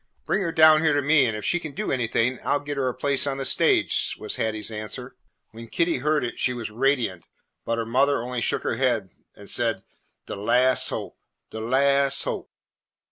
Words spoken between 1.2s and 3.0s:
and if she can do anything, I 'll get her a